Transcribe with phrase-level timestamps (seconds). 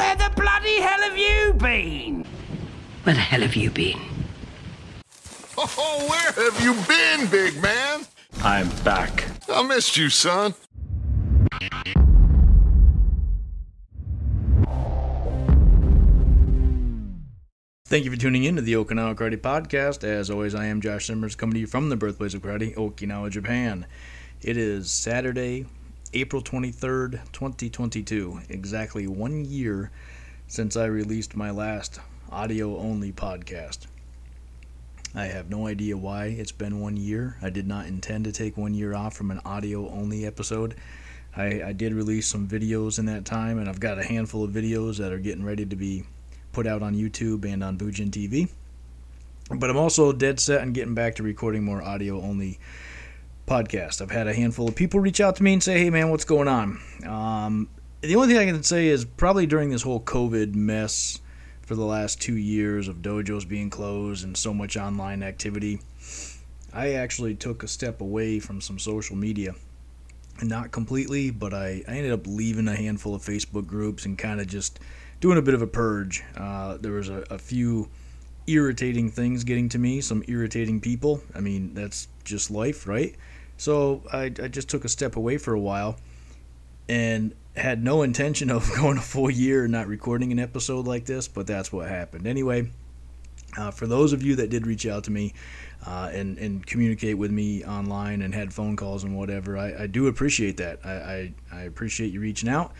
[0.00, 2.24] Where the bloody hell have you been?
[3.02, 4.00] Where the hell have you been?
[5.58, 8.06] Oh, where have you been, big man?
[8.42, 9.26] I'm back.
[9.46, 10.54] I missed you, son.
[17.84, 20.02] Thank you for tuning in to the Okinawa Karate Podcast.
[20.02, 23.28] As always, I am Josh Simmers coming to you from the birthplace of karate, Okinawa,
[23.28, 23.84] Japan.
[24.40, 25.66] It is Saturday,
[26.12, 28.40] April 23rd, 2022.
[28.48, 29.92] Exactly one year
[30.48, 32.00] since I released my last
[32.32, 33.86] audio only podcast.
[35.14, 37.36] I have no idea why it's been one year.
[37.40, 40.74] I did not intend to take one year off from an audio only episode.
[41.36, 44.50] I, I did release some videos in that time, and I've got a handful of
[44.50, 46.02] videos that are getting ready to be
[46.52, 48.48] put out on YouTube and on Bujin TV.
[49.48, 52.58] But I'm also dead set on getting back to recording more audio only
[53.50, 54.00] podcasts.
[54.00, 56.24] I've had a handful of people reach out to me and say, hey man, what's
[56.24, 56.80] going on?
[57.04, 57.68] Um,
[58.00, 61.20] the only thing I can say is probably during this whole COVID mess
[61.62, 65.80] for the last two years of dojos being closed and so much online activity,
[66.72, 69.54] I actually took a step away from some social media.
[70.42, 74.40] Not completely, but I, I ended up leaving a handful of Facebook groups and kind
[74.40, 74.78] of just
[75.20, 76.22] doing a bit of a purge.
[76.36, 77.88] Uh, there was a, a, few
[78.46, 81.22] irritating things getting to me, some irritating people.
[81.34, 83.14] I mean, that's just life, right?
[83.60, 85.96] So I, I just took a step away for a while
[86.88, 91.04] and had no intention of going a full year and not recording an episode like
[91.04, 92.26] this, but that's what happened.
[92.26, 92.70] Anyway,
[93.58, 95.34] uh, for those of you that did reach out to me
[95.86, 99.86] uh, and, and communicate with me online and had phone calls and whatever, I, I
[99.86, 100.80] do appreciate that.
[100.82, 102.72] I, I, I appreciate you reaching out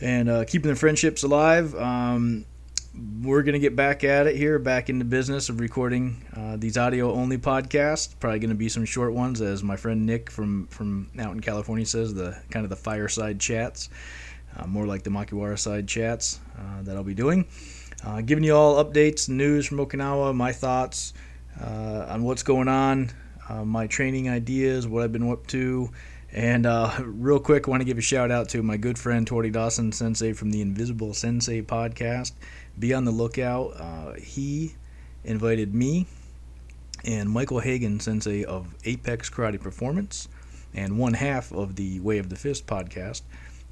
[0.00, 1.74] and uh, keeping the friendships alive.
[1.74, 2.44] Um,
[2.94, 6.76] we're going to get back at it here, back into business of recording uh, these
[6.76, 8.14] audio only podcasts.
[8.20, 11.40] Probably going to be some short ones, as my friend Nick from, from out in
[11.40, 13.88] California says, the kind of the fireside chats,
[14.56, 17.46] uh, more like the Makiwara side chats uh, that I'll be doing.
[18.04, 21.14] Uh, giving you all updates, news from Okinawa, my thoughts
[21.60, 23.10] uh, on what's going on,
[23.48, 25.90] uh, my training ideas, what I've been up to.
[26.32, 29.50] And uh, real quick, want to give a shout out to my good friend Tori
[29.50, 32.32] Dawson Sensei from the Invisible Sensei podcast.
[32.78, 33.74] Be on the lookout.
[33.78, 34.74] Uh, he
[35.24, 36.06] invited me
[37.04, 40.28] and Michael Hagan Sensei of Apex Karate Performance
[40.72, 43.22] and one half of the Way of the Fist podcast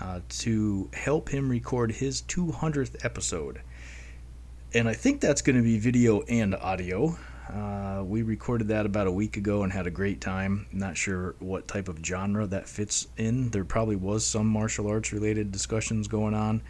[0.00, 3.62] uh, to help him record his 200th episode.
[4.74, 7.16] And I think that's going to be video and audio.
[7.48, 10.66] Uh, we recorded that about a week ago and had a great time.
[10.72, 13.50] Not sure what type of genre that fits in.
[13.50, 16.62] There probably was some martial arts related discussions going on,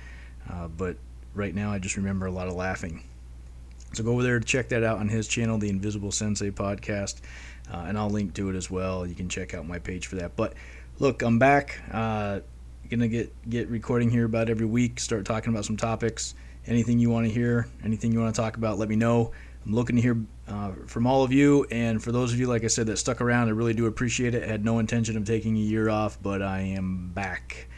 [0.50, 0.96] uh, but
[1.34, 3.04] right now I just remember a lot of laughing.
[3.92, 7.20] So go over there to check that out on his channel, the Invisible Sensei Podcast,
[7.70, 9.06] uh, and I'll link to it as well.
[9.06, 10.34] You can check out my page for that.
[10.34, 10.54] But
[10.98, 11.78] look, I'm back.
[11.90, 12.40] Uh,
[12.92, 15.00] gonna get get recording here about every week.
[15.00, 16.34] Start talking about some topics.
[16.66, 19.32] Anything you want to hear, anything you want to talk about, let me know.
[19.64, 20.16] I'm looking to hear
[20.48, 21.66] uh, from all of you.
[21.70, 24.34] And for those of you, like I said, that stuck around, I really do appreciate
[24.34, 24.42] it.
[24.42, 27.68] I had no intention of taking a year off, but I am back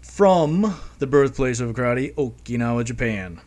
[0.00, 3.40] from the birthplace of karate, Okinawa, Japan.